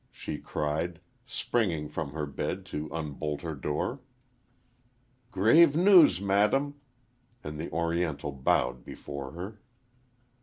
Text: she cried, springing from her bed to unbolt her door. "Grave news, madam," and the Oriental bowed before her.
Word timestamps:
she 0.09 0.39
cried, 0.39 0.99
springing 1.27 1.87
from 1.87 2.09
her 2.13 2.25
bed 2.25 2.65
to 2.65 2.89
unbolt 2.91 3.41
her 3.41 3.53
door. 3.53 4.01
"Grave 5.29 5.75
news, 5.77 6.19
madam," 6.19 6.73
and 7.43 7.59
the 7.59 7.69
Oriental 7.71 8.31
bowed 8.31 8.83
before 8.83 9.33
her. 9.33 9.61